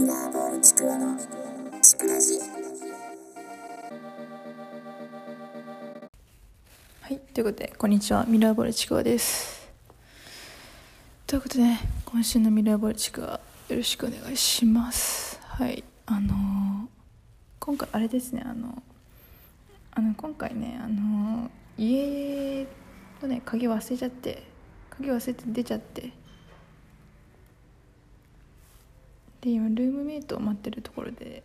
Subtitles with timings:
[0.00, 1.14] ミラーボールちくわの
[1.82, 2.40] ちくラジ
[7.02, 9.70] はい、ということで、こんにちは、ミラーボールちくわです。
[11.26, 11.64] ということで、
[12.06, 15.38] 今週のミラーボールちくわ、よろしくお願いします。
[15.42, 16.86] はい、あのー
[17.58, 18.82] 今回、あれですね、あの、
[19.90, 22.66] あの、今回ね、あのー家
[23.20, 24.44] のね、鍵忘れちゃって、
[24.88, 26.10] 鍵忘れて出ちゃって、
[29.40, 31.42] で、今、ルームメイトを待ってるところで、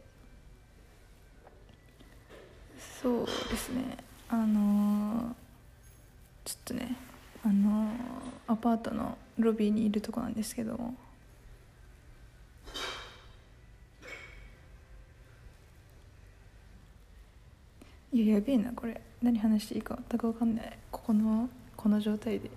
[3.02, 3.98] そうですね、
[4.30, 5.46] あのー
[6.46, 6.96] ちょっとね
[7.44, 7.90] あの
[8.48, 10.94] アパートのロビーにいるとこなんですけども。
[18.14, 19.02] いややべえなこれ。
[19.22, 20.78] 何話していいか全く分かんない。
[20.92, 22.50] ここのこの状態で。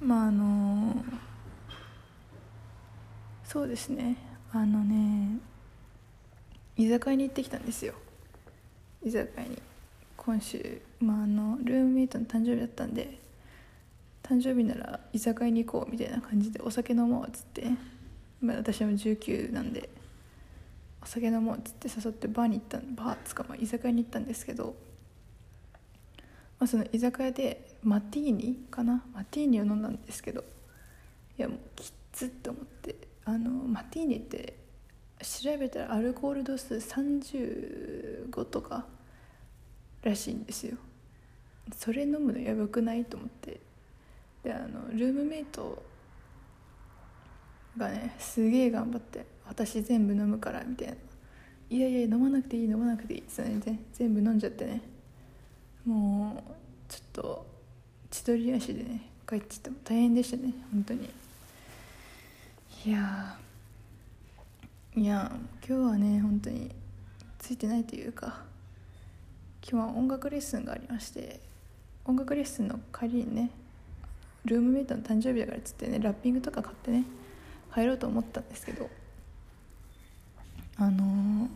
[0.00, 1.02] まああの
[3.48, 4.18] そうですね。
[4.52, 5.38] あのね
[6.76, 7.94] 居酒屋に行ってきたんですよ。
[9.02, 9.58] 居酒屋に。
[10.18, 13.18] 今週、まあ、あのルームメイトの誕生日だったんで
[14.22, 17.70] 誕生日なら居酒屋に行こうみたいな感じでお酒飲もうっつって、
[18.42, 19.88] まあ、私も19なんで
[21.02, 24.74] お酒飲もうっつって誘ってバーに行ったバーっつか、まあ、居酒屋に行ったんですけど、
[26.58, 29.02] まあ、その居酒屋でマティーニかな？
[29.14, 30.44] マティーニを飲んだんですけど
[31.38, 33.07] いやもうきっつって思って。
[33.28, 34.54] あのマティーニって
[35.20, 38.86] 調べたらアルコール度数35とか
[40.02, 40.78] らしいんですよ。
[41.76, 43.60] それ飲むのやばくないと思って。
[44.42, 45.82] であのルームメイト
[47.76, 50.94] がねすげえ頑張って「私全部飲むから」みたいな
[51.68, 54.80] 「いやいや飲まなくていい飲まなくていい」って言ってね全部飲んじゃってね。
[55.84, 56.52] もう
[56.90, 57.46] ちょっと
[58.10, 61.27] 千鳥足でね帰っちゃっても大変でしたね本当に。
[62.86, 63.36] いや
[64.94, 65.32] いや
[65.66, 66.70] 今日はね本当に
[67.38, 68.42] ついてないというか
[69.68, 71.40] 今日は音楽レッスンがありまして
[72.04, 73.50] 音楽レッスンの帰りにね
[74.44, 77.04] ルームメイトの誕生日だからっつってねラッピングとか買ってね
[77.74, 78.88] 帰ろうと思ったんですけど
[80.76, 81.48] あのー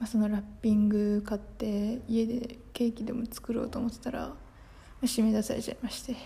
[0.00, 4.32] まあ、そのラッピング買って家でケーキでも作ろうと思ってたら
[5.02, 6.16] 締め出されちゃいまして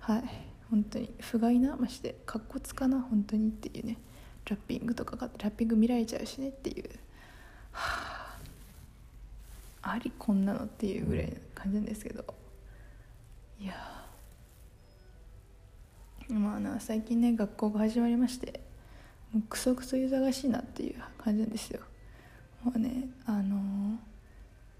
[0.00, 0.51] はい。
[0.72, 3.98] 本当に不甲斐なましてかっこつかな本当にっていうね。
[4.48, 6.88] ラッピングとか買ってラッピング見られちゃうしねっていう。
[7.72, 8.38] は
[9.82, 12.24] あありこんなのっていうぐらいの感じなんですけど。
[13.60, 13.74] いや
[16.30, 18.60] まあな最近ね学校が始まりまして
[19.30, 21.80] もうクソクソ忙しいなっていう感じなんですよ。
[22.64, 23.96] もうねあのー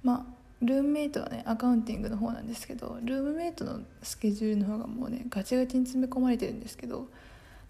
[0.02, 0.31] まあ
[0.62, 7.08] ルームメイトはねアカウンティングの方なんですけどルームメイトのスケジュールの方がもうねガチガチに詰め込まれてるんですけど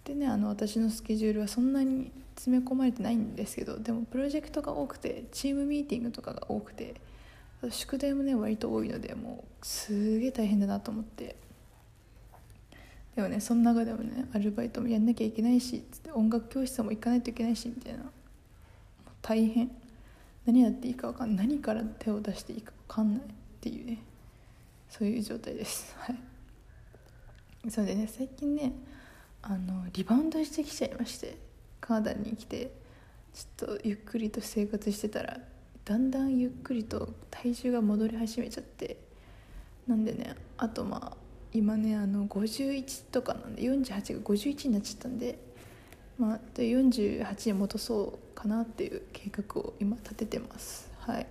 [0.04, 6.94] でねあの私のスケジュールはそんなに詰め込まれてないんですけどでもプロジェクトが多くてチームミーティングとかが多くて
[7.70, 11.36] 宿題もね割と多いのでもうすげえ大変だなと思って。
[13.14, 18.04] でもねその中でもねアルバイトもやんなきゃいけないしつって音楽教室も行かないといけないしみたいな。
[19.20, 19.70] 大変。
[20.46, 21.48] 何やっていいか分かんない。
[21.48, 23.24] 何から手を出していいか分かんないっ
[23.60, 24.02] ていうね。
[24.88, 25.94] そういう状態です。
[25.98, 26.32] はい。
[27.70, 28.72] それでね最近ね
[29.40, 31.36] あのリバウンドしてきちゃいまして
[31.80, 32.72] カナダに来て
[33.34, 35.38] ちょっとゆっくりと生活してたら
[35.84, 38.96] だんだんゆっくりと体重が戻り始めちゃって
[39.86, 41.16] なんでねあとまあ
[41.52, 45.38] 今ねあの51とかなんで48が51になっちゃったんで
[46.22, 50.88] まあで48に戻そうかなっていう計画を今立ててます。
[51.00, 51.26] はい。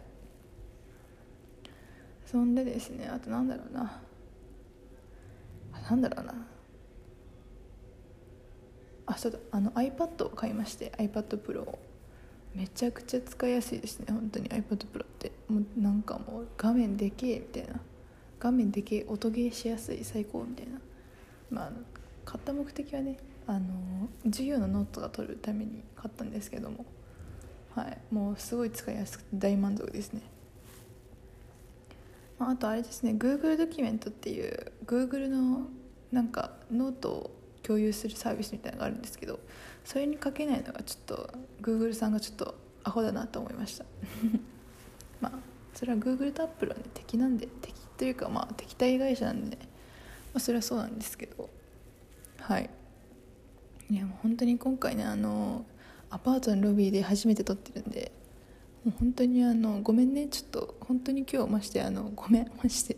[2.25, 4.01] そんでですねあとなんだろうな。
[5.89, 6.35] なんだろうな。
[9.05, 9.39] あそうだ。
[9.51, 11.79] あの iPad を買いまして iPadPro を。
[12.53, 14.49] めちゃくちゃ使いやすいですね本当に。
[14.49, 15.31] iPadPro って。
[15.47, 17.79] もうなんかもう画面でけえみたいな。
[18.41, 20.81] 画面でけえ音ゲーしやすい最高みたいな。
[21.49, 21.71] まあ
[22.25, 23.15] 買った目的はね
[23.51, 26.85] あの授業のノートが取るために買ったんですけども。
[27.75, 27.97] はい。
[28.13, 30.21] もうすごい使いやすくて大満足ですね、
[32.39, 33.11] まあ、あとあれですね。
[33.11, 35.67] Google ドキュメントっていう Google の
[36.13, 37.31] なんかノートを
[37.61, 39.39] 共有するサービスみたいなのがあるんですけど
[39.85, 41.29] それに書けないのがちょっと
[41.61, 43.85] Google さんがちょっとアホだなと思いました。
[45.19, 45.31] まあ
[45.73, 49.57] それは Google と Apple はね敵なんで敵というかまあ敵対会社なんでね、
[50.33, 51.49] まあ、それはそうなんですけど。
[52.39, 52.69] はい。
[53.91, 55.65] いやもう本当に今回ねあの
[56.09, 58.13] アパートのロビーで初めて撮ってるんで
[58.85, 62.95] もう本当にあのごめんねちょっと本当に今日ましてあのごめんまして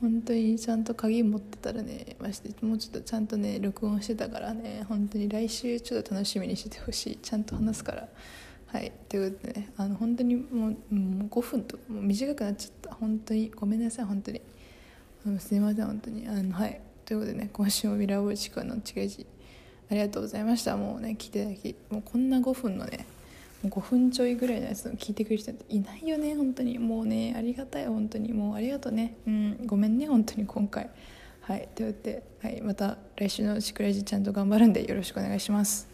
[0.00, 8.08] 本当にちゃんと鍵持ってたらねましてもうちょっとちゃんとね録音してたからね本当に来週ちょっと楽しみにしててほしいちゃんと話すから。
[8.66, 12.94] はいということでねあの本当にもうもう5分ともう短くなっちゃった。
[12.94, 14.40] 本当にごめんなさい本当に。
[15.40, 16.26] すいません本当に。
[16.26, 19.26] あのはいということでね今週もミラーボイチカの違いじ
[19.92, 20.74] ありがとうございました。
[20.74, 23.06] もうね聞いていただきもうこんな5分のね
[23.62, 26.78] もう5分ちょいぐらいのやつを聞いてくれる人っていないよね本当に。
[26.78, 28.32] もうねありがたい本当に。
[28.32, 29.16] もうありがとうね。
[29.26, 30.88] うんごめんね本当に今回。
[31.42, 35.86] はいということで、はい、また来週のシクレジちゃんと頑張るんでよろしくお願いします。